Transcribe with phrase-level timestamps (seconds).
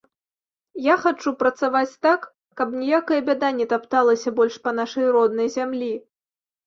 [0.85, 2.25] Я хачу працаваць так,
[2.61, 5.93] каб ніякая бяда не тапталася больш па нашай роднай зямлі.